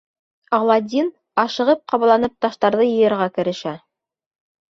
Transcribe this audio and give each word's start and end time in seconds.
Аладдин 0.59 1.09
ашығып-ҡабаланып 1.43 2.35
таштарҙы 2.45 2.87
йыйырға 2.87 3.27
керешә. 3.35 3.77